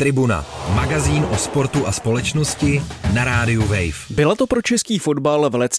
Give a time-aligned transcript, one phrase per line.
[0.00, 2.82] Tribuna, magazín o sportu a společnosti
[3.14, 4.06] na rádiu Wave.
[4.10, 5.78] Byla to pro český fotbal v Let's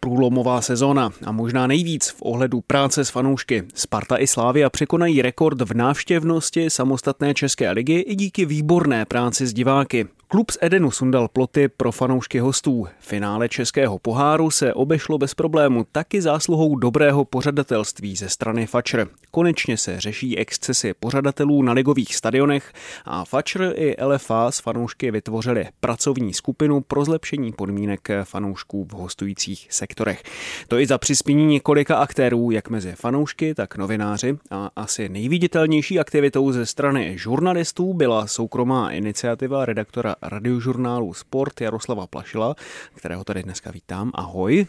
[0.00, 3.62] průlomová sezóna a možná nejvíc v ohledu práce s fanoušky.
[3.74, 9.52] Sparta i Slávia překonají rekord v návštěvnosti samostatné české ligy i díky výborné práci s
[9.52, 10.06] diváky.
[10.28, 12.86] Klub z Edenu sundal ploty pro fanoušky hostů.
[12.98, 19.08] Finále českého poháru se obešlo bez problému taky zásluhou dobrého pořadatelství ze strany Fatscher.
[19.30, 22.72] Konečně se řeší excesy pořadatelů na ligových stadionech
[23.04, 29.66] a Fatscher i LFA s fanoušky vytvořili pracovní skupinu pro zlepšení podmínek fanoušků v hostujících
[29.70, 30.22] sektorech.
[30.68, 36.52] To i za přispění několika aktérů, jak mezi fanoušky, tak novináři a asi nejviditelnější aktivitou
[36.52, 42.54] ze strany žurnalistů byla soukromá iniciativa redaktora radiožurnálu Sport Jaroslava Plašila,
[42.94, 44.10] kterého tady dneska vítám.
[44.14, 44.66] Ahoj.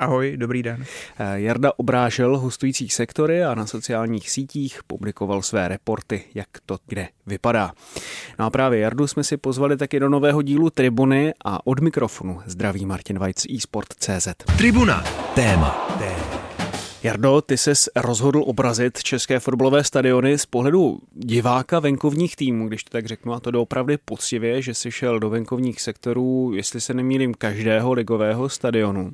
[0.00, 0.84] Ahoj, dobrý den.
[1.18, 7.08] Eh, Jarda obrážel hostující sektory a na sociálních sítích publikoval své reporty, jak to kde
[7.26, 7.72] vypadá.
[8.38, 12.40] No a právě Jardu jsme si pozvali taky do nového dílu Tribuny a od mikrofonu
[12.46, 14.28] zdraví Martin Vajc eSport.cz.
[14.56, 15.04] Tribuna,
[15.34, 15.96] téma.
[15.98, 16.09] téma.
[17.02, 22.90] Jardo, ty ses rozhodl obrazit české fotbalové stadiony z pohledu diváka venkovních týmů, když to
[22.90, 27.34] tak řeknu, a to doopravdy poctivě, že jsi šel do venkovních sektorů, jestli se nemýlím,
[27.34, 29.12] každého ligového stadionu.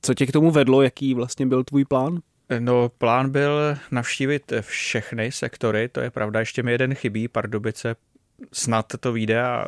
[0.00, 2.20] Co tě k tomu vedlo, jaký vlastně byl tvůj plán?
[2.58, 7.96] No, plán byl navštívit všechny sektory, to je pravda, ještě mi jeden chybí, Pardubice,
[8.52, 9.64] snad to vyjde a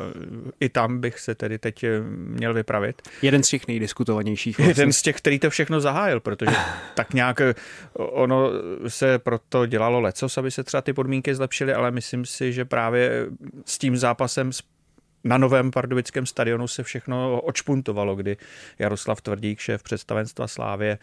[0.59, 3.01] i tam bych se tedy teď měl vypravit.
[3.21, 4.57] Jeden z těch nejdiskutovanějších.
[4.57, 4.71] Vlastně.
[4.71, 6.55] Jeden z těch, který to všechno zahájil, protože
[6.95, 7.41] tak nějak
[7.93, 8.49] ono
[8.87, 13.27] se proto dělalo lecos, aby se třeba ty podmínky zlepšily, ale myslím si, že právě
[13.65, 14.51] s tím zápasem
[15.23, 18.37] na novém pardubickém stadionu se všechno očpuntovalo, kdy
[18.79, 20.97] Jaroslav Tvrdík, šéf představenstva Slávě,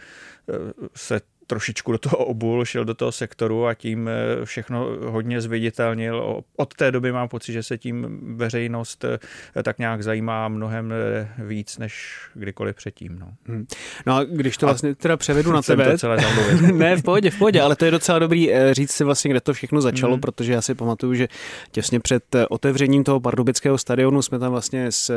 [0.97, 6.43] se trošičku do toho obul, šel do toho sektoru a tím eh, všechno hodně zviditelnil.
[6.57, 11.29] Od té doby mám pocit, že se tím veřejnost eh, tak nějak zajímá mnohem eh,
[11.39, 13.19] víc než kdykoliv předtím.
[13.19, 13.67] No, hmm.
[14.07, 15.91] no a když to vlastně teda převedu na tebe.
[15.91, 16.17] To celé
[16.73, 19.53] ne, v pohodě, v pohodě, ale to je docela dobrý říct si vlastně, kde to
[19.53, 20.21] všechno začalo, hmm.
[20.21, 21.29] protože já si pamatuju, že
[21.73, 25.13] těsně před otevřením toho pardubického stadionu jsme tam vlastně s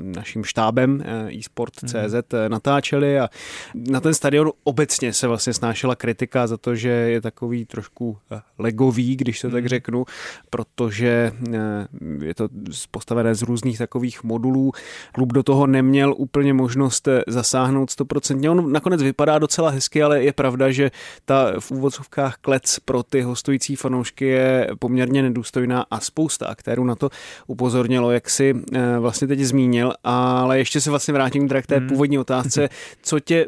[0.00, 1.04] naším štábem
[1.40, 2.48] eSport.cz hmm.
[2.48, 3.28] natáčeli a
[3.74, 8.40] na ten stadion obecně se vlastně snášela kritika za to, že je takový trošku eh,
[8.58, 9.68] legový, když to tak hmm.
[9.68, 10.04] řeknu,
[10.50, 11.86] protože eh,
[12.24, 12.48] je to
[12.90, 14.72] postavené z různých takových modulů.
[15.12, 18.50] Klub do toho neměl úplně možnost eh, zasáhnout 100%.
[18.50, 20.90] On nakonec vypadá docela hezky, ale je pravda, že
[21.24, 26.94] ta v úvodzovkách klec pro ty hostující fanoušky je poměrně nedůstojná a spousta aktérů na
[26.94, 27.10] to
[27.46, 28.54] upozornilo, jak si
[28.98, 31.88] vlastně teď zmínil, ale ještě se vlastně vrátím k té hmm.
[31.88, 32.68] původní otázce,
[33.02, 33.46] co tě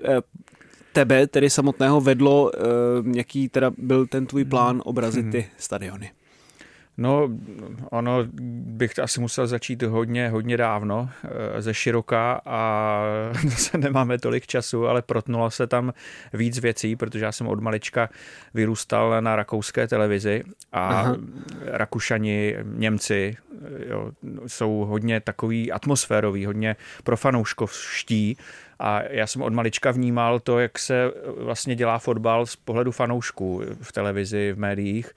[0.92, 2.58] tebe, tedy samotného, vedlo, eh,
[3.16, 6.10] jaký teda byl ten tvůj plán obrazit ty stadiony?
[6.98, 7.28] No,
[7.90, 8.24] ono
[8.62, 13.02] bych asi musel začít hodně, hodně dávno, eh, ze široka a
[13.48, 15.92] zase nemáme tolik času, ale protnulo se tam
[16.32, 18.08] víc věcí, protože já jsem od malička
[18.54, 20.42] vyrůstal na rakouské televizi
[20.72, 21.16] a Aha.
[21.64, 23.36] Rakušani, Němci
[23.88, 24.10] jo,
[24.46, 28.36] jsou hodně takový atmosférový, hodně pro fanouškovští
[28.78, 33.62] a já jsem od malička vnímal to, jak se vlastně dělá fotbal z pohledu fanoušků
[33.82, 35.12] v televizi, v médiích.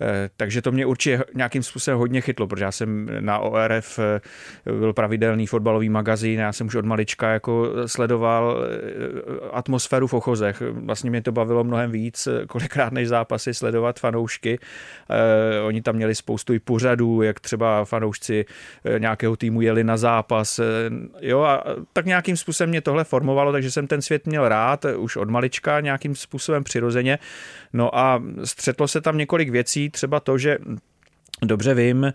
[0.00, 4.20] Eh, takže to mě určitě nějakým způsobem hodně chytlo, protože já jsem na ORF eh,
[4.72, 10.62] byl pravidelný fotbalový magazín, já jsem už od malička jako sledoval eh, atmosféru v ochozech.
[10.70, 14.58] Vlastně mě to bavilo mnohem víc, kolikrát než zápasy sledovat fanoušky.
[15.64, 18.44] Oni tam měli spoustu i pořadů, jak třeba fanoušci
[18.98, 20.60] nějakého týmu jeli na zápas.
[21.20, 25.16] Jo, a tak nějakým způsobem mě tohle formovalo, takže jsem ten svět měl rád už
[25.16, 27.18] od malička nějakým způsobem přirozeně.
[27.72, 30.58] No a střetlo se tam několik věcí, třeba to, že
[31.42, 32.12] Dobře vím, eh,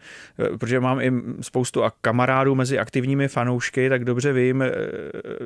[0.57, 1.11] protože mám i
[1.41, 4.71] spoustu kamarádů mezi aktivními fanoušky, tak dobře vím eh,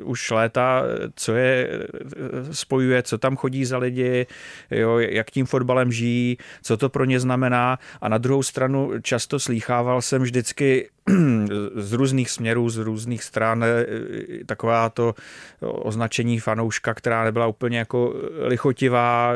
[0.02, 0.82] už léta,
[1.14, 4.26] co je eh, spojuje, co tam chodí za lidi,
[4.70, 7.78] jo, jak tím fotbalem žijí, co to pro ně znamená.
[8.00, 10.88] A na druhou stranu často slýchával jsem vždycky
[11.74, 13.64] z různých směrů, z různých stran
[14.46, 15.14] taková to
[15.60, 19.32] označení fanouška, která nebyla úplně jako lichotivá,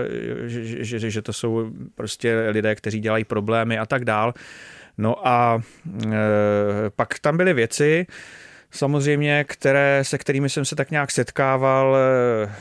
[0.46, 4.34] že, že, že to jsou prostě lidé, kteří dělají problémy a tak dál.
[4.98, 5.62] No a
[6.04, 6.16] e,
[6.96, 8.06] pak tam byly věci,
[8.70, 12.52] samozřejmě, které, se kterými jsem se tak nějak setkával, e,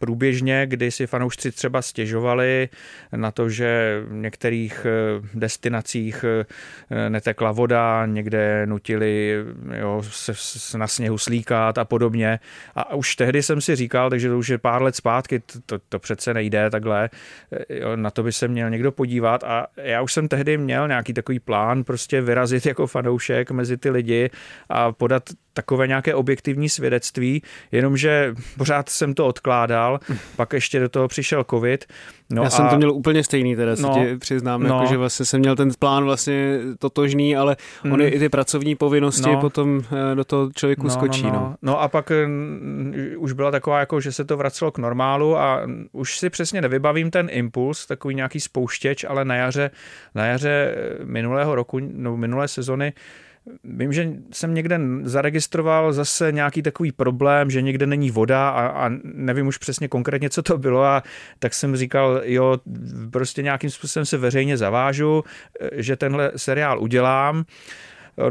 [0.00, 2.68] průběžně, kdy si fanoušci třeba stěžovali
[3.16, 9.36] na to, že v některých eh, destinacích eh, netekla voda, někde nutili
[9.80, 12.40] jo, se, se na sněhu slíkat a podobně.
[12.74, 15.78] A už tehdy jsem si říkal, takže to už je pár let zpátky, to, to,
[15.88, 17.10] to přece nejde takhle,
[17.68, 21.12] jo, na to by se měl někdo podívat a já už jsem tehdy měl nějaký
[21.12, 24.30] takový plán prostě vyrazit jako fanoušek mezi ty lidi
[24.68, 25.22] a podat
[25.54, 27.42] takové nějaké objektivní svědectví,
[27.72, 30.00] jenomže pořád jsem to odkládal,
[30.36, 31.84] pak ještě do toho přišel covid.
[32.30, 32.50] No Já a...
[32.50, 34.74] jsem to měl úplně stejný, teda no, ti přiznám, no.
[34.74, 37.92] jako, že vlastně jsem měl ten plán vlastně totožný, ale mm.
[37.92, 39.40] ony i ty pracovní povinnosti no.
[39.40, 41.22] potom eh, do toho člověku no, skočí.
[41.22, 41.34] No, no.
[41.34, 41.56] No.
[41.62, 45.60] no a pak mm, už byla taková, jako, že se to vracelo k normálu a
[45.92, 49.70] už si přesně nevybavím ten impuls, takový nějaký spouštěč, ale na jaře,
[50.14, 50.74] na jaře
[51.04, 52.92] minulého roku, no minulé sezony
[53.64, 58.90] Vím, že jsem někde zaregistroval zase nějaký takový problém, že někde není voda a, a
[59.04, 61.02] nevím už přesně konkrétně, co to bylo a
[61.38, 62.58] tak jsem říkal, jo,
[63.10, 65.24] prostě nějakým způsobem se veřejně zavážu,
[65.72, 67.44] že tenhle seriál udělám.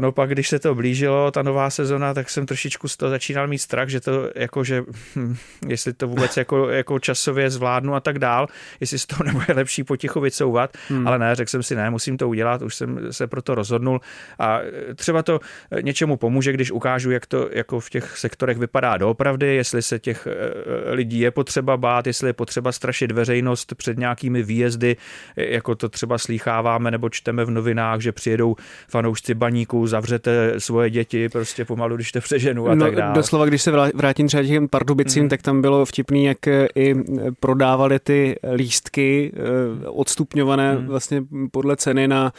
[0.00, 3.46] No pak, když se to blížilo, ta nová sezona, tak jsem trošičku z toho začínal
[3.46, 4.82] mít strach, že to jako, že
[5.16, 5.36] hm,
[5.68, 8.46] jestli to vůbec jako, jako časově zvládnu a tak dál,
[8.80, 11.08] jestli z toho nebude lepší potichu vycouvat, hmm.
[11.08, 14.00] ale ne, řekl jsem si ne, musím to udělat, už jsem se proto rozhodnul
[14.38, 14.60] a
[14.94, 15.40] třeba to
[15.80, 20.26] něčemu pomůže, když ukážu, jak to jako v těch sektorech vypadá doopravdy, jestli se těch
[20.26, 24.96] eh, lidí je potřeba bát, jestli je potřeba strašit veřejnost před nějakými výjezdy,
[25.36, 28.56] jako to třeba slýcháváme nebo čteme v novinách, že přijedou
[28.88, 33.14] fanoušci baníku baráku, zavřete svoje děti prostě pomalu, když to přeženu a no, tak dále.
[33.14, 35.28] Doslova, když se vrátím třeba těm Pardubicím, mm.
[35.28, 36.94] tak tam bylo vtipný, jak eh, i
[37.40, 40.86] prodávali ty lístky eh, odstupňované mm.
[40.86, 42.32] vlastně podle ceny na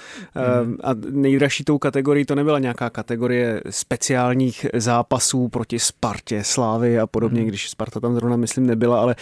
[0.64, 0.78] mm.
[0.84, 7.42] a nejdražší tou kategorii to nebyla nějaká kategorie speciálních zápasů proti Spartě, Slávy a podobně,
[7.42, 7.48] mm.
[7.48, 9.16] když Sparta tam zrovna myslím nebyla, ale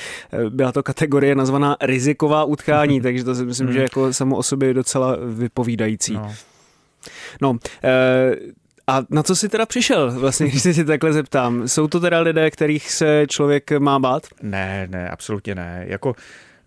[0.50, 3.74] byla to kategorie nazvaná riziková utkání, takže to si myslím, mm.
[3.74, 6.14] že jako samo o sobě je docela vypovídající.
[6.14, 6.32] No.
[7.42, 8.36] No, e,
[8.88, 11.68] a na co jsi teda přišel, vlastně, když se si takhle zeptám?
[11.68, 14.28] Jsou to teda lidé, kterých se člověk má bát?
[14.42, 15.86] Ne, ne, absolutně ne.
[15.88, 16.16] Jako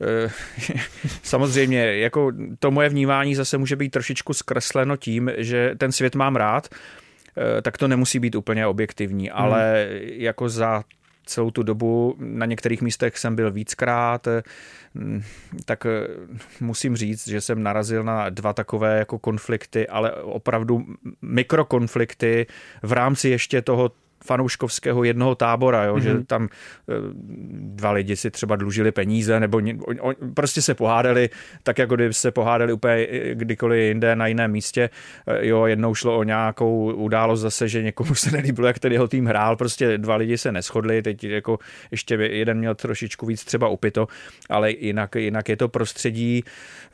[0.01, 0.31] eh,
[1.23, 6.37] samozřejmě, jako to moje vnímání zase může být trošičku zkresleno tím, že ten svět mám
[6.37, 9.39] rád, eh, tak to nemusí být úplně objektivní, hmm.
[9.43, 10.85] ale jako za
[11.27, 12.17] celou tu dobu.
[12.19, 14.29] Na některých místech jsem byl víckrát,
[14.95, 15.23] mm,
[15.65, 16.07] tak eh,
[16.61, 20.87] musím říct, že jsem narazil na dva takové jako konflikty, ale opravdu
[21.23, 22.47] mikrokonflikty
[22.83, 23.91] v rámci ještě toho
[24.27, 26.01] fanouškovského jednoho tábora, jo, mm-hmm.
[26.01, 26.25] že mhm.
[26.25, 26.95] tam eh,
[27.51, 31.31] dva lidi si třeba dlužili peníze nebo on, on, prostě se pohádali
[31.63, 34.91] tak, jako kdyby se pohádali úplně kdykoliv jinde na jiném místě.
[35.27, 39.09] Eh, jo, jednou šlo o nějakou událost zase, že někomu se nelíbilo, jak ten jeho
[39.09, 41.59] tým hrál, prostě dva lidi se neschodli, teď jako
[41.91, 44.09] ještě jeden měl trošičku víc třeba upito,
[44.51, 46.45] ale jinak, jinak je to prostředí,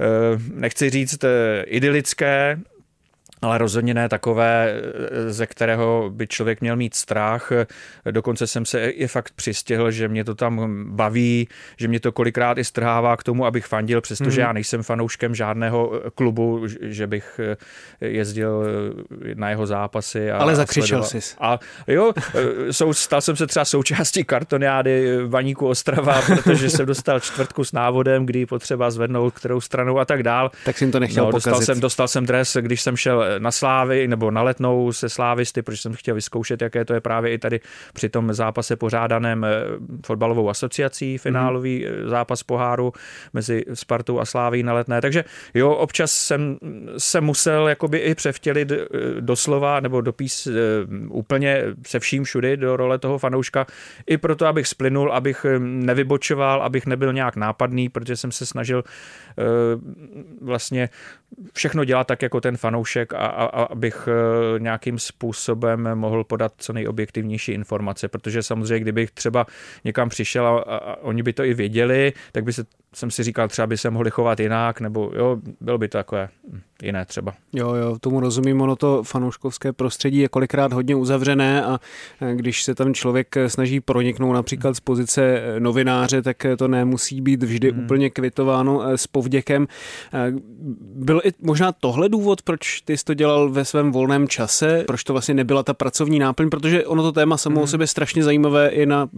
[0.01, 1.25] eh, nechci říct
[1.67, 2.59] idylické,
[3.43, 4.75] ale rozhodně ne takové,
[5.29, 7.53] ze kterého by člověk měl mít strach.
[8.11, 12.59] Dokonce jsem se i fakt přistihl, že mě to tam baví, že mě to kolikrát
[12.59, 14.47] i strhává k tomu, abych fandil, přestože hmm.
[14.47, 17.41] já nejsem fanouškem žádného klubu, že bych
[18.01, 18.65] jezdil
[19.35, 20.31] na jeho zápasy.
[20.31, 21.19] A, Ale zakřičel jsi.
[21.41, 22.13] A jo,
[22.71, 28.27] sou, stal jsem se třeba součástí kartoniády Vaníku Ostrava, protože jsem dostal čtvrtku s návodem,
[28.27, 30.51] kdy potřeba zvednout kterou stranou a tak dál.
[30.65, 34.09] Tak jsem to nechtěl no, dostal jsem, dostal jsem dres, když jsem šel na Slávy
[34.09, 37.61] nebo na letnou se Slávisty, protože jsem chtěl vyzkoušet, jaké to je právě i tady
[37.93, 39.51] při tom zápase pořádaném eh,
[40.07, 42.09] fotbalovou asociací, finálový mm-hmm.
[42.09, 42.93] zápas poháru
[43.33, 45.01] mezi Spartou a Sláví na letné.
[45.01, 45.25] Takže
[45.55, 46.59] jo, občas jsem
[46.99, 48.79] se musel jakoby i převtělit eh,
[49.21, 50.49] doslova nebo dopís
[51.09, 53.67] úplně se vším všudy do role toho fanouška,
[54.07, 58.85] i proto, abych splynul, abych nevybočoval, abych nebyl nějak nápadný, protože jsem se snažil
[60.41, 60.89] vlastně
[61.53, 66.53] všechno dělat tak jako ten fanoušek a, a, a abych e, nějakým způsobem mohl podat
[66.57, 69.47] co nejobjektivnější informace, protože samozřejmě, kdybych třeba
[69.85, 72.65] někam přišel a, a oni by to i věděli, tak by se,
[72.95, 76.29] jsem si říkal, třeba by se mohli chovat jinak, nebo jo, bylo by to takové
[76.53, 77.35] hm, jiné třeba.
[77.53, 81.81] Jo, jo, tomu rozumím, ono to fanouškovské prostředí je kolikrát hodně uzavřené a
[82.21, 87.43] e, když se tam člověk snaží proniknout například z pozice novináře, tak to nemusí být
[87.43, 87.85] vždy hmm.
[87.85, 89.67] úplně kvitováno e, s povděkem.
[90.95, 95.05] Byl i možná tohle důvod, proč ty jsi to dělal ve svém volném čase, proč
[95.05, 97.65] to vlastně nebyla ta pracovní náplň, protože ono to téma samo hmm.
[97.65, 99.09] o sobě strašně zajímavé i na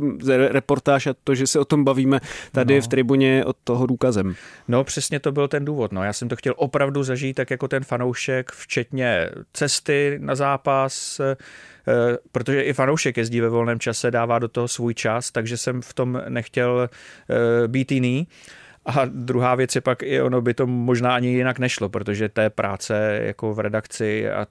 [0.49, 2.21] reportáž a to, že se o tom bavíme
[2.53, 2.81] tady no.
[2.83, 4.35] v tribuně od toho důkazem.
[4.69, 5.93] No přesně to byl ten důvod.
[5.93, 6.05] No.
[6.05, 11.37] Já jsem to chtěl opravdu zažít tak, jako ten fanoušek, včetně cesty na zápas, eh,
[12.33, 15.95] protože i fanoušek jezdí ve volném čase, dává do toho svůj čas, takže jsem v
[15.95, 18.29] tom nechtěl eh, být jiný.
[18.87, 22.51] A druhá věc je pak, i ono by to možná ani jinak nešlo, protože té
[22.51, 24.47] práce jako v redakci a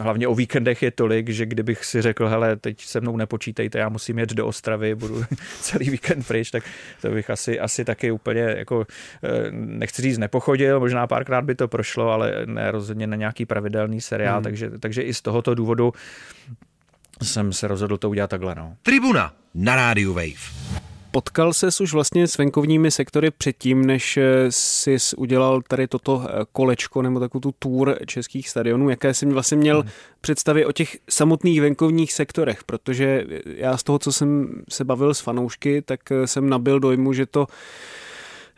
[0.00, 3.88] hlavně o víkendech je tolik, že kdybych si řekl, hele, teď se mnou nepočítejte, já
[3.88, 5.24] musím jet do Ostravy, budu
[5.60, 6.64] celý víkend pryč, tak
[7.02, 8.86] to bych asi, asi taky úplně, jako,
[9.24, 14.00] eh, nechci říct, nepochodil, možná párkrát by to prošlo, ale ne rozhodně na nějaký pravidelný
[14.00, 14.44] seriál, hmm.
[14.44, 15.92] takže, takže i z tohoto důvodu
[17.22, 18.54] jsem se rozhodl to udělat takhle.
[18.54, 18.76] No.
[18.82, 20.77] Tribuna na rádiu Wave.
[21.10, 26.44] Potkal ses už vlastně s venkovními sektory předtím, než eh, jsi udělal tady toto eh,
[26.52, 28.90] kolečko nebo takovou tu tour českých stadionů.
[28.90, 29.90] Jaké jsi vlastně měl hmm.
[30.20, 32.64] představy o těch samotných venkovních sektorech?
[32.64, 37.12] Protože já z toho, co jsem se bavil s fanoušky, tak eh, jsem nabil dojmu,
[37.12, 37.46] že to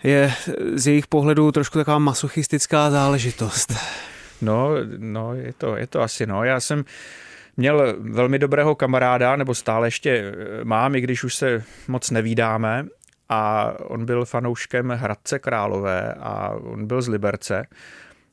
[0.02, 0.32] je
[0.74, 3.74] z jejich pohledu trošku taková masochistická záležitost.
[4.42, 6.44] No, no je, to, je to asi, no.
[6.44, 6.84] Já jsem
[7.60, 12.86] měl velmi dobrého kamaráda, nebo stále ještě eh, mám, i když už se moc nevídáme.
[13.28, 17.66] A on byl fanouškem Hradce Králové a on byl z Liberce.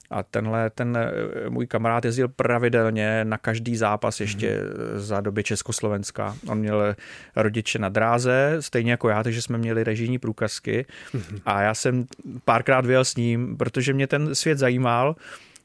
[0.10, 5.00] A tenhle, ten eh, můj kamarád jezdil pravidelně na každý zápas ještě mm.
[5.00, 6.36] za doby Československa.
[6.48, 6.96] On měl
[7.36, 10.86] rodiče na dráze, stejně jako já, takže jsme měli režijní průkazky.
[11.14, 11.40] Mm.
[11.46, 12.06] A já jsem
[12.46, 15.16] párkrát vyjel s ním, protože mě ten svět zajímal.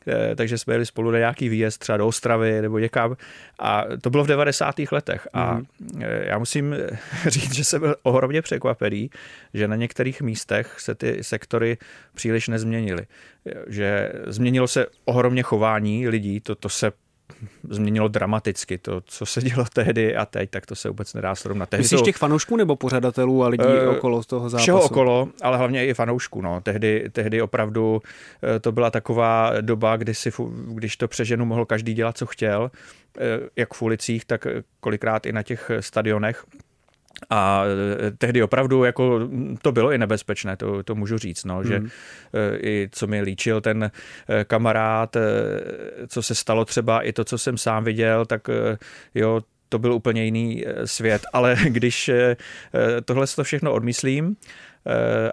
[0.08, 3.16] Eh, takže jsme jeli spolu na nějaký výjezd třeba do Ostravy nebo někam
[3.58, 4.74] a to bylo v 90.
[4.92, 5.64] letech a mm.
[6.02, 6.74] já musím
[7.26, 9.10] říct, že jsem byl ohromně překvapený,
[9.54, 11.78] že na některých místech se ty sektory
[12.14, 13.06] příliš nezměnily.
[13.66, 16.92] Že změnilo se ohromně chování lidí, to, to se
[17.70, 18.78] změnilo dramaticky.
[18.78, 21.68] To, co se dělo tehdy a teď, tak to se vůbec nedá srovnat.
[21.68, 24.62] Tehdy Myslíš to, těch fanoušků nebo pořadatelů a lidí uh, okolo toho zápasu?
[24.62, 26.42] Všeho okolo, ale hlavně i fanoušků.
[26.42, 26.60] No.
[26.60, 28.00] Tehdy, tehdy opravdu uh,
[28.60, 30.30] to byla taková doba, kdy si,
[30.66, 33.22] když to přeženu, mohl každý dělat, co chtěl, uh,
[33.56, 34.46] jak v ulicích, tak
[34.80, 36.44] kolikrát i na těch stadionech.
[37.30, 37.64] A
[38.06, 39.28] e, tehdy opravdu jako
[39.62, 41.88] to bylo i nebezpečné, to, to můžu říct, no, že mm.
[42.60, 43.84] i co mi líčil ten
[44.28, 45.16] e, kamarád,
[46.08, 48.48] co se stalo třeba, i to, co jsem sám viděl, tak
[49.14, 52.10] jo, to byl úplně jiný svět, ale když
[53.04, 54.36] tohle to všechno odmyslím,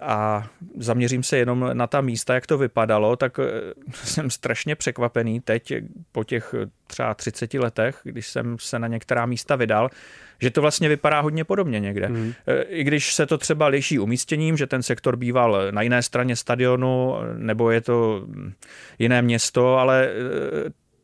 [0.02, 3.40] a zaměřím se jenom na ta místa, jak to vypadalo, tak
[3.92, 5.72] jsem strašně překvapený teď
[6.12, 6.54] po těch
[6.86, 9.90] třeba 30 letech, když jsem se na některá místa vydal,
[10.40, 12.08] že to vlastně vypadá hodně podobně někde.
[12.08, 12.32] Mm.
[12.68, 17.14] I když se to třeba liší umístěním, že ten sektor býval na jiné straně stadionu,
[17.36, 18.26] nebo je to
[18.98, 20.08] jiné město, ale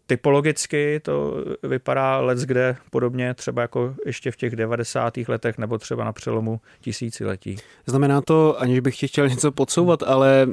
[0.07, 5.17] typologicky to vypadá let kde podobně, třeba jako ještě v těch 90.
[5.29, 7.57] letech nebo třeba na přelomu tisíciletí.
[7.87, 10.47] Znamená to, aniž bych ti chtěl něco podsouvat, ale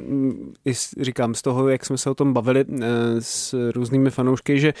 [1.00, 2.64] říkám z toho, jak jsme se o tom bavili e,
[3.20, 4.74] s různými fanoušky, že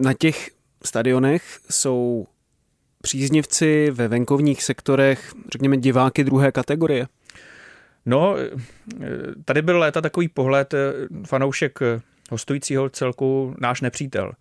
[0.00, 0.50] na těch
[0.84, 2.26] stadionech jsou
[3.02, 7.06] příznivci ve venkovních sektorech, řekněme diváky druhé kategorie?
[8.06, 8.36] No,
[9.44, 10.74] tady byl léta takový pohled
[11.26, 11.78] fanoušek
[12.30, 14.32] hostujícího celku náš nepřítel,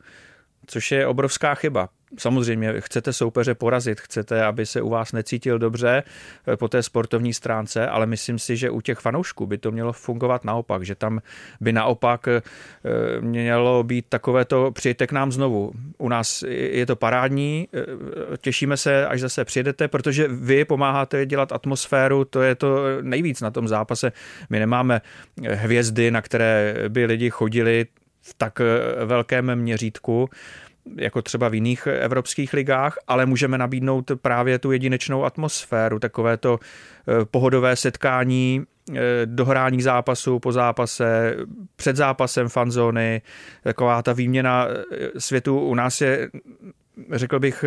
[0.67, 6.03] což je obrovská chyba, samozřejmě chcete soupeře porazit, chcete, aby se u vás necítil dobře
[6.47, 9.93] eh, po té sportovní stránce, ale myslím si, že u těch fanoušků by to mělo
[9.93, 11.19] fungovat naopak, že tam
[11.61, 12.41] by naopak eh,
[13.21, 15.71] mělo být takové to přijďte k nám znovu.
[15.97, 21.51] U nás je to parádní, eh, těšíme se, až zase přijedete, protože vy pomáháte dělat
[21.51, 24.11] atmosféru, to je to nejvíc na tom zápase.
[24.49, 25.01] My nemáme
[25.49, 27.85] hvězdy, na které by lidi chodili
[28.21, 28.61] v tak
[29.05, 30.29] velkém měřítku
[30.95, 36.59] jako třeba v jiných evropských ligách, ale můžeme nabídnout právě tu jedinečnou atmosféru, takové to
[36.59, 38.63] eh, pohodové setkání,
[38.95, 41.35] eh, dohrání zápasu po zápase,
[41.75, 43.21] před zápasem fanzóny,
[43.63, 46.29] taková ta výměna eh, světu u nás je
[47.11, 47.65] řekl bych,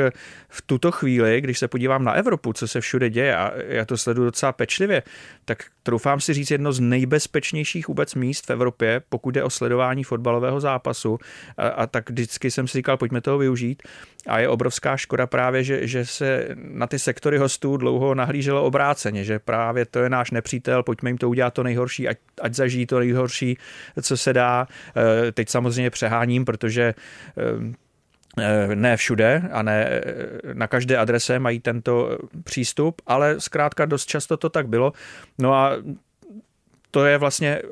[0.49, 3.97] v tuto chvíli, když se podívám na Evropu, co se všude děje, a já to
[3.97, 5.03] sleduju docela pečlivě,
[5.45, 10.05] tak troufám si říct jedno z nejbezpečnějších vůbec míst v Evropě, pokud jde o sledování
[10.05, 11.19] fotbalového zápasu.
[11.57, 13.83] A, a tak vždycky jsem si říkal, pojďme toho využít.
[14.27, 19.25] A je obrovská škoda právě, že, že se na ty sektory hostů dlouho nahlíželo obráceně,
[19.25, 22.87] že právě to je náš nepřítel, pojďme jim to udělat to nejhorší, ať, ať zažijí
[22.87, 23.59] to nejhorší,
[24.03, 24.67] co se dá.
[25.29, 26.95] E, teď samozřejmě přeháním, protože
[27.39, 27.75] Eh,
[28.75, 30.03] ne všude a ne eh,
[30.55, 34.93] na každé adrese mají tento přístup, ale zkrátka dost často to tak bylo.
[35.39, 35.73] No a
[36.91, 37.63] to je vlastně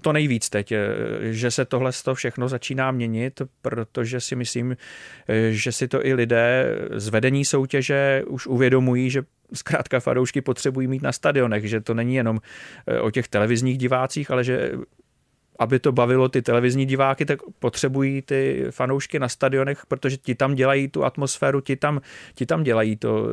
[0.00, 0.86] to nejvíc teď, eh,
[1.20, 4.76] že se tohle to všechno začíná měnit, protože si myslím,
[5.50, 9.22] že si to i lidé z vedení soutěže už uvědomují, že
[9.54, 12.40] zkrátka fanoušky potřebují mít na stadionech, že to není jenom
[13.00, 14.72] o těch televizních divácích, ale že
[15.58, 20.54] aby to bavilo ty televizní diváky, tak potřebují ty fanoušky na stadionech, protože ti tam
[20.54, 22.00] dělají tu atmosféru, ti tam,
[22.34, 23.26] ti tam dělají to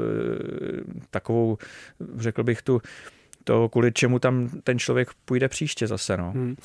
[1.10, 1.58] takovou,
[2.18, 2.82] řekl bych, tu
[3.44, 6.18] to, kvůli čemu tam ten člověk půjde příště zase.
[6.18, 6.32] No.
[6.32, 6.56] Hmm.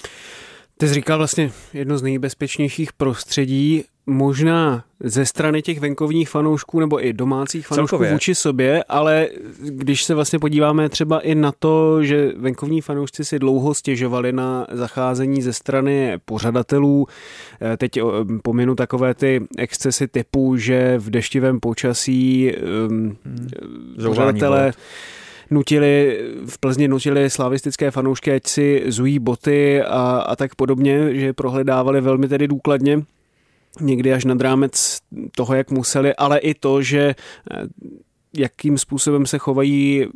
[0.79, 7.07] Ty jsi říkal vlastně jedno z nejbezpečnějších prostředí, možná ze strany těch venkovních fanoušků nebo
[7.07, 8.13] i domácích fanoušků Celkově.
[8.13, 9.29] vůči sobě, ale
[9.61, 14.67] když se vlastně podíváme třeba i na to, že venkovní fanoušci si dlouho stěžovali na
[14.73, 17.07] zacházení ze strany pořadatelů,
[17.61, 17.99] eh, teď
[18.43, 22.53] pominu takové ty excesy typu, že v deštivém počasí
[22.89, 23.49] um, hmm.
[24.05, 24.73] pořadatelé
[25.51, 31.33] nutili, v Plzni nutili slavistické fanoušky, ať si zují boty a, a tak podobně, že
[31.33, 33.03] prohledávali velmi tedy důkladně
[33.81, 34.99] někdy až nad rámec
[35.37, 37.15] toho, jak museli, ale i to, že
[37.51, 37.67] eh,
[38.33, 40.07] jakým způsobem se chovají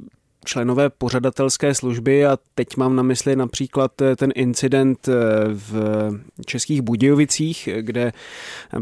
[0.44, 5.12] členové pořadatelské služby a teď mám na mysli například eh, ten incident eh,
[5.52, 5.75] v
[6.47, 8.12] Českých Budějovicích, kde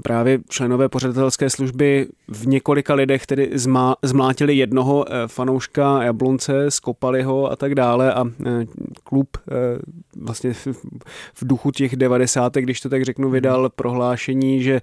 [0.03, 3.51] právě členové pořadatelské služby v několika lidech tedy
[4.03, 8.25] zmlátili jednoho eh, fanouška Jablonce, skopali ho a tak dále a
[9.05, 9.37] klub
[10.17, 10.53] vlastně
[11.35, 12.55] v duchu těch 90.
[12.55, 13.33] když to tak řeknu, hmm.
[13.33, 14.81] vydal prohlášení, že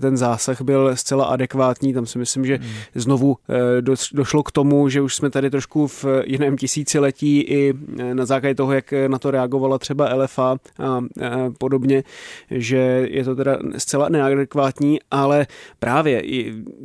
[0.00, 1.94] ten zásah byl zcela adekvátní.
[1.94, 2.68] Tam si myslím, že hmm.
[2.94, 3.36] znovu
[4.12, 8.54] došlo k tomu, že už jsme tady trošku v jiném tisíciletí i e, na základě
[8.54, 11.00] toho, jak na to reagovala třeba LFA a
[11.58, 12.02] podobně,
[12.50, 15.46] že je to teda zcela neadekvátní, ale
[15.78, 16.22] právě,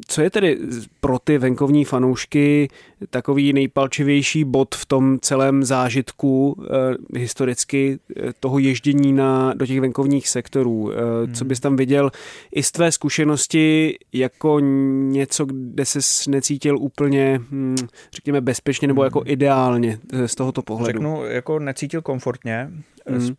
[0.07, 0.57] co je tedy
[0.99, 2.69] pro ty venkovní fanoušky
[3.09, 9.81] takový nejpalčivější bod v tom celém zážitku eh, historicky eh, toho ježdění na, do těch
[9.81, 10.91] venkovních sektorů.
[10.91, 11.33] Eh, hmm.
[11.33, 12.11] Co bys tam viděl
[12.51, 15.99] i z tvé zkušenosti jako něco, kde se
[16.29, 17.75] necítil úplně, hm,
[18.13, 20.99] řekněme, bezpečně nebo jako ideálně eh, z tohoto pohledu?
[20.99, 22.71] Řeknu, jako necítil komfortně,
[23.07, 23.35] hmm.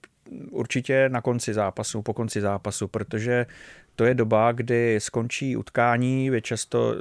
[0.51, 3.47] určitě na konci zápasu, po konci zápasu, protože
[3.97, 6.95] to je doba, kdy skončí utkání, vy často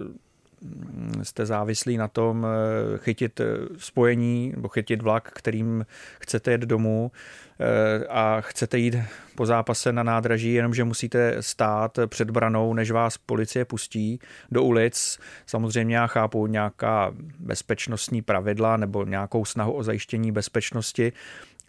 [1.23, 3.45] jste závislí na tom eh, chytit eh,
[3.77, 5.85] spojení nebo chytit vlak, kterým
[6.19, 7.11] chcete jet domů
[7.59, 8.95] eh, a chcete jít
[9.35, 14.19] po zápase na nádraží, jenomže musíte stát před branou, než vás policie pustí
[14.51, 15.19] do ulic.
[15.45, 21.13] Samozřejmě já chápu nějaká bezpečnostní pravidla nebo nějakou snahu o zajištění bezpečnosti,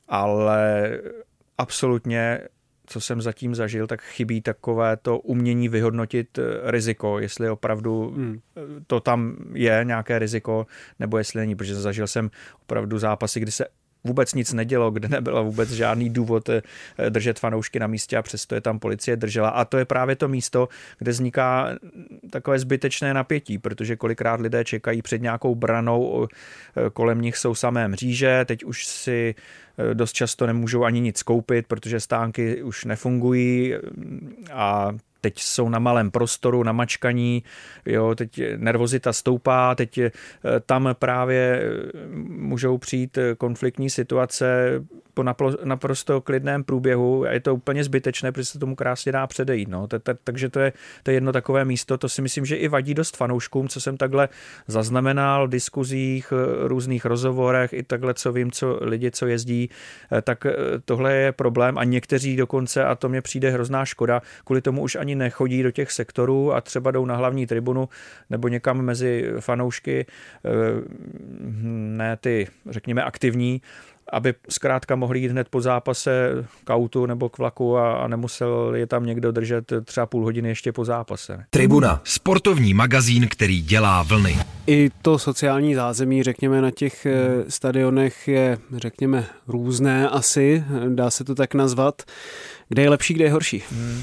[0.08, 0.90] ale
[1.58, 2.40] absolutně
[2.86, 8.40] co jsem zatím zažil, tak chybí takové to umění vyhodnotit eh, riziko, jestli opravdu hmm.
[8.56, 10.66] Eh, to tam je nějaké riziko,
[10.98, 12.30] nebo jestli není, protože zažil jsem
[12.62, 13.66] opravdu zápasy, kdy se
[14.04, 16.62] vůbec nic nedělo, kde nebyl vůbec žádný důvod eh,
[17.08, 19.48] držet fanoušky na místě a přesto je tam policie držela.
[19.48, 20.68] A to je právě to místo,
[20.98, 21.68] kde vzniká
[22.30, 26.28] takové zbytečné napětí, protože kolikrát lidé čekají před nějakou branou,
[26.92, 29.34] kolem nich jsou samé mříže, teď už si
[29.94, 33.74] dost často nemůžou ani nic koupit, protože stánky už nefungují
[34.52, 34.92] a
[35.24, 37.42] teď jsou na malém prostoru, na mačkaní,
[37.86, 40.10] jo, teď nervozita stoupá, teď eh,
[40.66, 44.70] tam právě eh, můžou přijít eh, konfliktní situace
[45.14, 45.22] po
[45.64, 49.68] naprosto klidném průběhu a je to úplně zbytečné, protože se tomu krásně dá předejít.
[49.68, 49.88] No.
[50.24, 50.72] Takže to je,
[51.02, 53.96] to je jedno takové místo, to si myslím, že i vadí dost fanouškům, co jsem
[53.96, 54.28] takhle
[54.66, 59.70] zaznamenal v diskuzích, různých rozhovorech, i takhle, co vím, co lidi, co jezdí,
[60.22, 60.46] tak
[60.84, 64.96] tohle je problém a někteří dokonce, a to mě přijde hrozná škoda, kvůli tomu už
[64.96, 67.88] ani nechodí do těch sektorů a třeba jdou na hlavní tribunu
[68.30, 70.06] nebo někam mezi fanoušky,
[70.44, 70.50] eh,
[71.96, 73.62] ne ty, řekněme, aktivní,
[74.12, 76.30] aby zkrátka mohli jít hned po zápase
[76.64, 80.48] k autu nebo k vlaku a, a nemusel je tam někdo držet třeba půl hodiny
[80.48, 81.44] ještě po zápase.
[81.50, 84.36] Tribuna, sportovní magazín, který dělá vlny.
[84.66, 91.24] I to sociální zázemí, řekněme, na těch eh, stadionech je, řekněme, různé asi, dá se
[91.24, 92.02] to tak nazvat.
[92.68, 93.62] Kde je lepší, kde je horší?
[93.70, 94.02] Hmm.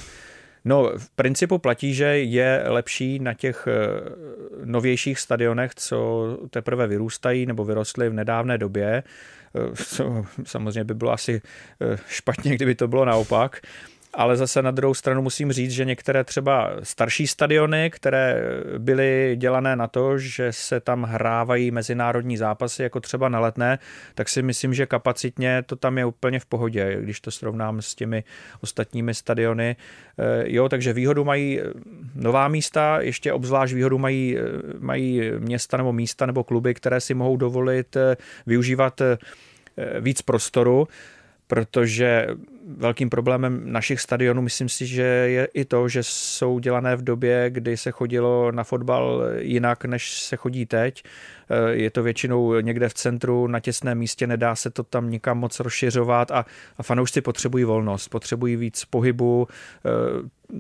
[0.66, 4.10] No, v principu platí, že je lepší na těch eh,
[4.66, 9.04] novějších stadionech, co teprve vyrůstají nebo vyrostly v nedávné době.
[9.56, 11.42] Eh, samozřejmě by bylo asi
[11.82, 13.62] eh, špatně, kdyby to bylo naopak
[14.14, 18.44] ale zase na druhou stranu musím říct, že některé třeba starší stadiony, které
[18.78, 23.80] byly dělané na to, že se tam hrávají mezinárodní zápasy, jako třeba na letné,
[24.16, 27.96] tak si myslím, že kapacitně to tam je úplně v pohodě, když to srovnám s
[27.96, 28.24] těmi
[28.62, 29.76] ostatními stadiony.
[30.20, 31.64] Eh, jo, takže výhodu mají eh,
[32.16, 34.42] nová místa, ještě obzvlášť výhodu mají, eh,
[34.80, 37.98] mají města nebo místa nebo kluby, které si mohou dovolit
[38.46, 39.02] využívat
[40.00, 40.88] víc prostoru.
[41.52, 42.28] Protože
[42.78, 47.50] velkým problémem našich stadionů, myslím si, že je i to, že jsou dělané v době,
[47.50, 51.04] kdy se chodilo na fotbal jinak, než se chodí teď.
[51.72, 55.60] Je to většinou někde v centru, na těsném místě, nedá se to tam nikam moc
[55.60, 56.46] rozšiřovat a,
[56.78, 59.48] a fanoušci potřebují volnost, potřebují víc pohybu,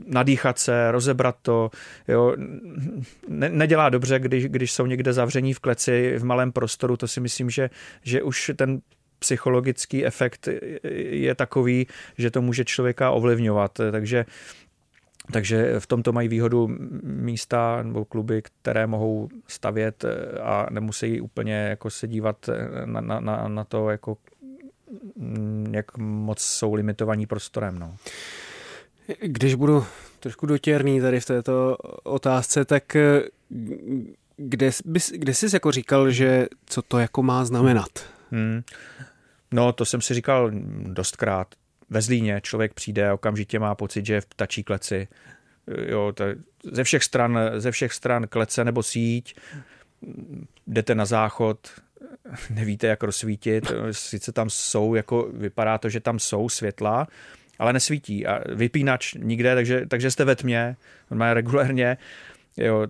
[0.08, 1.72] nadýchat se, rozebrat to.
[2.08, 2.36] Jo.
[3.28, 7.20] Ne, nedělá dobře, když, když jsou někde zavření v kleci v malém prostoru, to si
[7.20, 7.70] myslím, že,
[8.04, 8.82] že už ten
[9.22, 10.48] psychologický efekt
[11.12, 13.72] je takový, že to může člověka ovlivňovat.
[13.92, 14.26] Takže
[15.32, 16.70] takže v tomto mají výhodu
[17.04, 20.06] místa nebo kluby, které mohou stavět
[20.42, 22.50] a nemusí úplně jako se dívat
[22.86, 24.18] na, na, na to, jako,
[25.72, 27.80] jak moc jsou limitovaní prostorem.
[27.80, 27.96] No.
[29.22, 29.86] Když budu
[30.20, 32.98] trošku dotěrný tady v této otázce, tak
[34.38, 37.92] kde, bys, kde jsi jako říkal, že co to jako má znamenat?
[38.32, 38.62] Hmm.
[39.54, 40.52] No, to jsem si říkal
[40.84, 41.56] dostkrát.
[41.90, 45.08] Ve Zlíně člověk přijde a okamžitě má pocit, že je v ptačí kleci.
[45.88, 46.24] Jo, to,
[46.72, 49.36] ze, všech stran, ze všech stran klece nebo síť,
[50.68, 51.70] jdete na záchod,
[52.50, 57.08] nevíte, jak rozsvítit, sice tam jsou, jako vypadá to, že tam jsou světla,
[57.60, 60.76] ale nesvítí a vypínač nikde, takže, takže jste ve tmě,
[61.12, 61.98] normálně regulérně,
[62.58, 62.88] jo,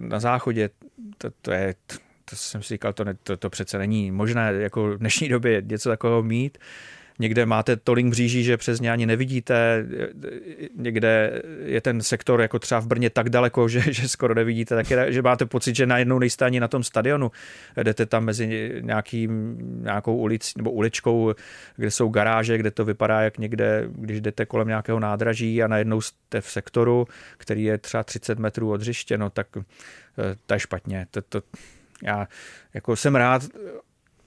[0.00, 0.70] na záchodě,
[1.18, 1.74] to, to je,
[2.24, 5.62] to jsem si říkal, to, ne, to, to přece není možné jako v dnešní době
[5.66, 6.58] něco takového mít.
[7.18, 9.86] Někde máte tolik mříží, že přes ně ani nevidíte,
[10.76, 14.90] někde je ten sektor jako třeba v Brně tak daleko, že, že skoro nevidíte, tak
[14.90, 17.30] je, že máte pocit, že najednou nejste ani na tom stadionu.
[17.82, 21.34] Jdete tam mezi nějakým, nějakou ulic nebo uličkou,
[21.76, 26.00] kde jsou garáže, kde to vypadá jak někde, když jdete kolem nějakého nádraží a najednou
[26.00, 27.06] jste v sektoru,
[27.36, 29.62] který je třeba 30 metrů od hřiště, no tak eh,
[30.46, 31.06] to je špatně.
[31.10, 31.42] To, to,
[32.02, 32.28] já
[32.74, 33.42] jako jsem rád,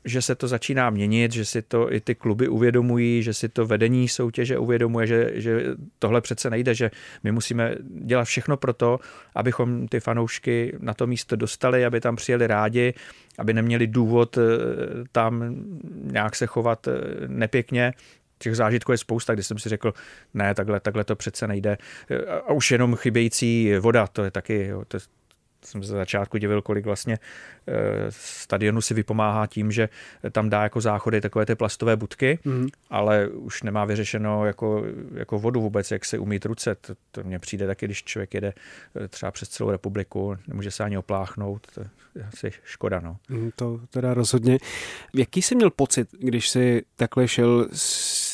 [0.06, 3.66] že se to začíná měnit, že si to i ty kluby uvědomují, že si to
[3.66, 5.64] vedení soutěže uvědomuje, že, že
[6.00, 6.92] tohle přece nejde, že
[7.24, 9.00] my musíme dělat všechno pro to,
[9.36, 12.94] abychom ty fanoušky na to místo dostali, aby tam přijeli rádi,
[13.38, 14.42] aby neměli důvod eh,
[15.12, 15.56] tam
[16.02, 16.92] nějak se chovat eh,
[17.28, 17.94] nepěkně,
[18.38, 19.94] těch zážitků je spousta, kdy jsem si řekl,
[20.34, 21.78] ne, takhle, takhle to přece nejde.
[22.48, 24.98] A už jenom chybějící voda, to je taky, jo, to,
[25.67, 27.19] jsem se začátku divil, kolik vlastně
[27.67, 27.73] eh,
[28.10, 29.89] stadionu si vypomáhá tím, že
[30.32, 32.67] tam dá jako záchody takové ty plastové budky, mm.
[32.89, 36.75] ale už nemá vyřešeno jako, jako vodu vůbec, jak se umít ruce.
[36.75, 38.54] To, to mně přijde taky, když člověk jede
[38.95, 41.82] eh, třeba přes celou republiku, nemůže se ani opláchnout, to
[42.15, 42.99] je asi škoda.
[42.99, 43.17] No.
[43.30, 44.58] Mm, to teda rozhodně.
[45.13, 48.25] Jaký jsi měl pocit, když jsi takhle šel s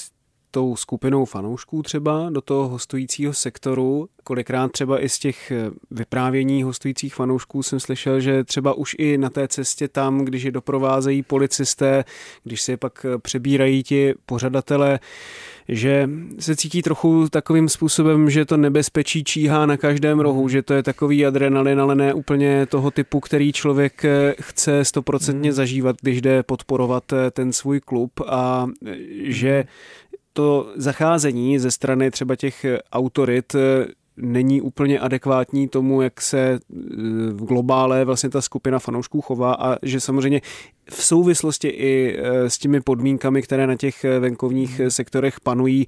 [0.51, 4.07] tou skupinou fanoušků třeba do toho hostujícího sektoru.
[4.23, 9.17] Kolikrát třeba i z těch eh, vyprávění hostujících fanoušků jsem slyšel, že třeba už i
[9.17, 12.03] na té cestě tam, když je doprovázejí policisté,
[12.43, 14.99] když se pak eh, přebírají ti pořadatelé,
[15.67, 16.09] že
[16.39, 20.83] se cítí trochu takovým způsobem, že to nebezpečí číhá na každém rohu, že to je
[20.83, 25.55] takový adrenalin, ale ne úplně toho typu, který člověk eh, chce stoprocentně hmm.
[25.55, 28.67] zažívat, když jde podporovat ten svůj klub a
[29.23, 29.65] že
[30.33, 33.85] to zacházení ze strany třeba těch autorit eh,
[34.17, 36.59] není úplně adekvátní tomu, jak se eh,
[37.31, 40.41] v globále vlastně ta skupina fanoušků chová a že samozřejmě
[40.89, 45.85] v souvislosti i eh, s těmi podmínkami, které na těch venkovních sektorech panují,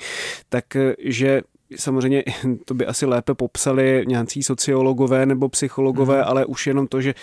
[0.49, 1.41] takže
[1.77, 2.23] samozřejmě
[2.65, 6.23] to by asi lépe popsali nějací sociologové nebo psychologové, hmm.
[6.27, 7.15] ale už jenom to, že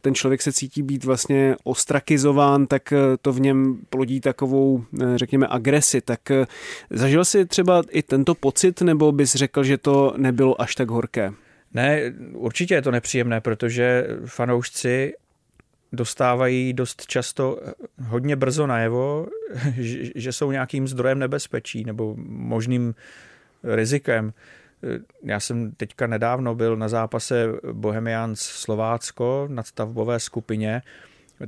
[0.00, 5.18] ten člověk se cítí být vlastně ostrakizován, tak eh, to v něm plodí takovou, eh,
[5.18, 6.00] řekněme, agresi.
[6.00, 6.46] Tak eh,
[6.90, 11.32] zažil si třeba i tento pocit, nebo bys řekl, že to nebylo až tak horké?
[11.74, 15.12] Ne, určitě je to nepříjemné, protože fanoušci
[15.92, 17.60] dostávají dost často
[18.02, 19.26] hodně brzo najevo,
[20.14, 22.94] že jsou nějakým zdrojem nebezpečí nebo možným
[23.74, 24.32] rizikem.
[25.22, 30.82] Já jsem teďka nedávno byl na zápase Bohemians Slovácko na stavbové skupině.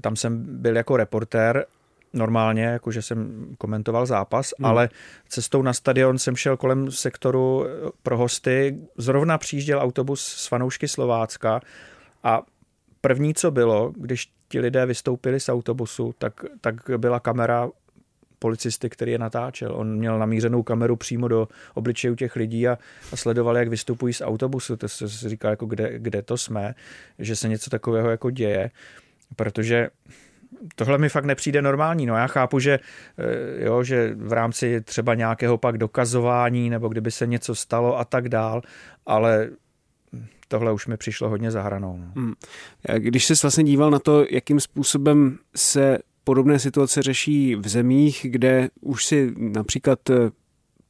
[0.00, 1.66] Tam jsem byl jako reportér
[2.12, 4.66] normálně, jakože jsem komentoval zápas, hmm.
[4.66, 4.88] ale
[5.28, 7.66] cestou na stadion jsem šel kolem sektoru
[8.02, 8.78] pro hosty.
[8.96, 11.60] Zrovna přijížděl autobus s fanoušky Slovácka
[12.22, 12.42] a
[13.00, 17.68] první, co bylo, když ti lidé vystoupili z autobusu, tak, tak byla kamera
[18.38, 19.74] policisty, který je natáčel.
[19.74, 22.78] On měl namířenou kameru přímo do obličejů těch lidí a,
[23.12, 24.76] a sledoval, jak vystupují z autobusu.
[24.76, 26.74] To se říká, jako kde, kde to jsme,
[27.18, 28.70] že se něco takového jako děje,
[29.36, 29.88] protože
[30.74, 32.06] tohle mi fakt nepřijde normální.
[32.06, 32.78] No já chápu, že,
[33.18, 38.04] eh, jo, že v rámci třeba nějakého pak dokazování nebo kdyby se něco stalo a
[38.04, 38.62] tak dál,
[39.06, 39.50] ale
[40.48, 41.96] tohle už mi přišlo hodně za hranou.
[41.96, 42.12] No.
[42.16, 42.34] Hmm.
[42.96, 48.68] Když se vlastně díval na to, jakým způsobem se podobné situace řeší v zemích, kde
[48.80, 49.98] už si například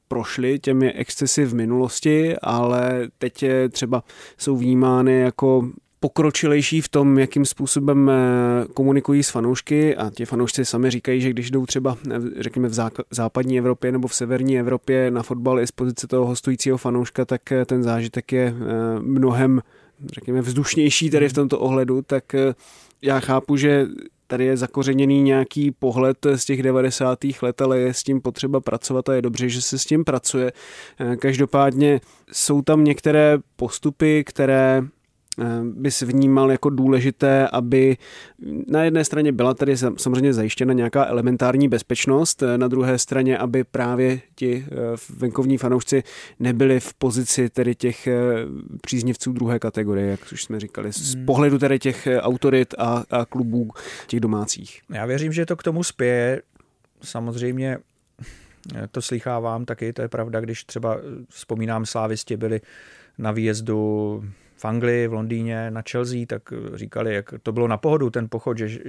[0.09, 4.05] prošli těmi excesy v minulosti, ale teď třeba
[4.39, 5.71] jsou vnímány jako
[6.01, 9.97] pokročilejší v tom, jakým způsobem eh, komunikují s fanoušky.
[9.97, 12.75] A ti fanoušci sami říkají, že když jdou třeba, eh, řekněme, v
[13.11, 17.53] západní Evropě nebo v severní Evropě na fotbal i z pozice toho hostujícího fanouška, tak
[17.53, 18.55] eh, ten zážitek je
[18.99, 19.63] mnohem,
[20.13, 22.25] řekněme, vzdušnější tady v tomto ohledu, tak
[23.03, 23.87] já chápu, že
[24.29, 27.19] tady je zakořeněný nějaký pohled z těch 90.
[27.43, 30.53] let, ale je s tím potřeba pracovat a je dobře, že se s tím pracuje.
[31.19, 32.01] Každopádně
[32.33, 34.98] jsou tam některé postupy, které Eh,
[35.63, 37.97] bys vnímal jako důležité, aby
[38.69, 43.65] na jedné straně byla tady samozřejmě zajištěna nějaká elementární bezpečnost, eh, na druhé straně, aby
[43.65, 44.75] právě ti eh,
[45.17, 46.03] venkovní fanoušci
[46.41, 48.09] nebyli v pozici tedy těch
[48.81, 51.27] příznivců druhé kategorie, jak už jsme říkali, z hmm.
[51.27, 53.71] pohledu tedy těch autorit a, a klubů
[54.07, 54.81] těch domácích.
[54.91, 56.43] Já věřím, že to k tomu spěje.
[57.03, 57.79] Samozřejmě
[58.91, 60.97] to slychávám taky, to je pravda, když třeba
[61.29, 62.61] vzpomínám slávisti byli
[63.19, 64.23] na výjezdu
[64.59, 66.43] v Anglii, v Londýně, na Chelsea, tak
[66.75, 68.81] říkali, jak to bylo na pohodu ten pochod, že, že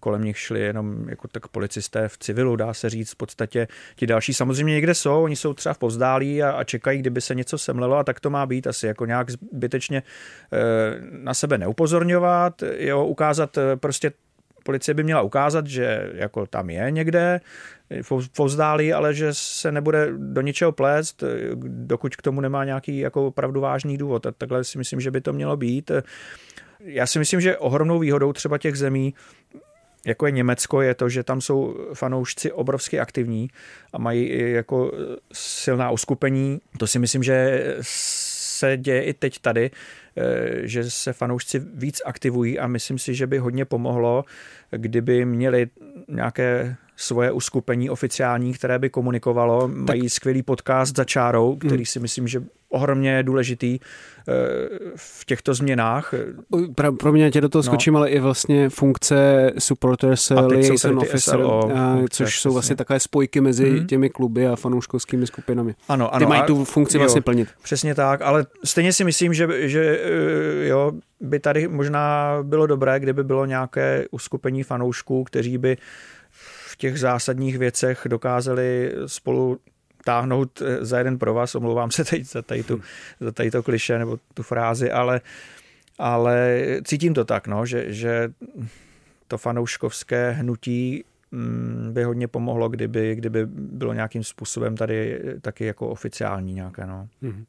[0.00, 3.12] kolem nich šli jenom jako tak policisté v civilu, dá se říct.
[3.12, 6.98] V podstatě ti další samozřejmě někde jsou, oni jsou třeba v povzdálí a, a čekají,
[6.98, 10.02] kdyby se něco semlelo a tak to má být asi jako nějak zbytečně e,
[11.10, 14.12] na sebe neupozorňovat, jo, ukázat eh, prostě
[14.66, 17.40] policie by měla ukázat, že jako tam je někde,
[18.36, 21.24] povzdálí, ale že se nebude do ničeho plést,
[21.64, 24.26] dokud k tomu nemá nějaký jako opravdu vážný důvod.
[24.26, 25.90] A takhle si myslím, že by to mělo být.
[26.80, 29.14] Já si myslím, že ohromnou výhodou třeba těch zemí,
[30.06, 33.48] jako je Německo, je to, že tam jsou fanoušci obrovsky aktivní
[33.92, 34.92] a mají jako
[35.32, 36.60] silná uskupení.
[36.78, 39.70] To si myslím, že se děje i teď tady,
[40.62, 44.24] že se fanoušci víc aktivují a myslím si, že by hodně pomohlo,
[44.70, 45.68] kdyby měli
[46.08, 49.68] nějaké svoje uskupení oficiální, které by komunikovalo.
[49.68, 49.76] Tak.
[49.76, 51.86] Mají skvělý podcast za čárou, který hmm.
[51.86, 54.32] si myslím, že ohromně důležitý eh,
[54.96, 56.14] v těchto změnách.
[56.74, 57.62] Pro, pro mě tě do toho no.
[57.62, 63.40] skočím, ale i vlastně funkce supporters liaison officer, SLO, a, což jsou vlastně takové spojky
[63.40, 63.86] mezi mm-hmm.
[63.86, 65.74] těmi kluby a fanouškovskými skupinami.
[65.88, 66.26] Ano, ano.
[66.26, 67.48] Ty mají tu funkci jo, vlastně plnit.
[67.62, 73.00] Přesně tak, ale stejně si myslím, že, že eh, jo, by tady možná bylo dobré,
[73.00, 75.76] kdyby bylo nějaké uskupení fanoušků, kteří by
[76.66, 79.58] v těch zásadních věcech dokázali spolu
[80.06, 82.80] táhnout eh, za jeden pro vás, omlouvám se teď za tady, tu,
[83.20, 85.20] za tady to kliše nebo tu frázi, ale,
[85.98, 88.28] ale cítím to tak, no, že, že
[89.28, 95.88] to fanouškovské hnutí mm, by hodně pomohlo, kdyby, kdyby bylo nějakým způsobem tady taky jako
[95.88, 96.86] oficiální nějaké.
[96.86, 97.08] No.
[97.22, 97.44] Mm-hmm.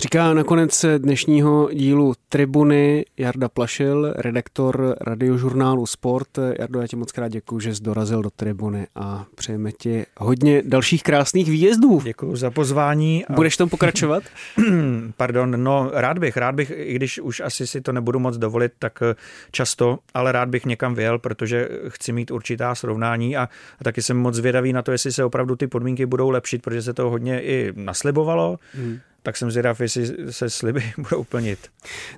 [0.00, 6.38] Říká nakonec dnešního dílu Tribuny Jarda Plašil, redaktor radiožurnálu Sport.
[6.58, 10.62] Jardo, já ti moc krát děkuji, že jsi dorazil do Tribuny a přejeme ti hodně
[10.66, 12.00] dalších krásných výjezdů.
[12.04, 13.26] Děkuji za pozvání.
[13.26, 13.32] A...
[13.32, 14.22] Budeš tam pokračovat?
[15.16, 18.72] Pardon, no rád bych, rád bych, i když už asi si to nebudu moc dovolit
[18.78, 19.14] tak eh,
[19.50, 23.48] často, ale rád bych někam vyjel, protože chci mít určitá srovnání a,
[23.80, 26.82] a taky jsem moc zvědavý na to, jestli se opravdu ty podmínky budou lepšit, protože
[26.82, 28.58] se to hodně i naslibovalo.
[28.74, 31.58] Hmm tak jsem zvědav, jestli se sliby budou plnit.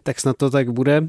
[0.03, 1.03] Tak snad to tak bude.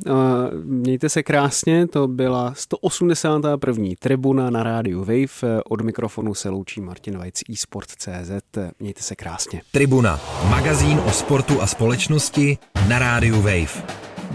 [0.64, 3.86] Mějte se krásně, to byla 181.
[4.00, 5.62] tribuna na rádiu Wave.
[5.70, 8.58] Od mikrofonu se loučí Martin Vajc eSport.cz.
[8.80, 9.62] Mějte se krásně.
[9.72, 12.58] Tribuna, magazín o sportu a společnosti
[12.88, 13.84] na rádiu Wave.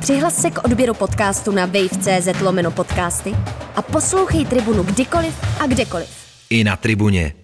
[0.00, 3.34] Přihlas se k odběru podcastu na wave.cz lomeno podcasty
[3.76, 6.08] a poslouchej Tribunu kdykoliv a kdekoliv.
[6.50, 7.41] I na Tribuně.